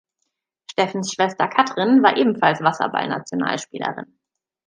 Steffens 0.71 1.11
Schwester 1.13 1.47
Katrin 1.47 2.01
war 2.01 2.17
ebenfalls 2.17 2.59
Wasserball-Nationalspielerin. 2.63 4.17